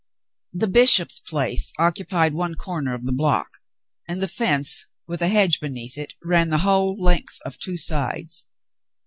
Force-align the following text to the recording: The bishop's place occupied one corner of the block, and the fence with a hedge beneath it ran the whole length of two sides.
The 0.51 0.65
bishop's 0.65 1.19
place 1.19 1.71
occupied 1.77 2.33
one 2.33 2.55
corner 2.55 2.95
of 2.95 3.05
the 3.05 3.11
block, 3.11 3.47
and 4.07 4.19
the 4.19 4.27
fence 4.27 4.87
with 5.07 5.21
a 5.21 5.27
hedge 5.29 5.59
beneath 5.59 5.95
it 5.95 6.15
ran 6.23 6.49
the 6.49 6.57
whole 6.65 6.99
length 6.99 7.37
of 7.45 7.59
two 7.59 7.77
sides. 7.77 8.47